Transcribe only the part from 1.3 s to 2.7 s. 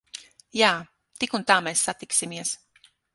un tā mēs satiksimies.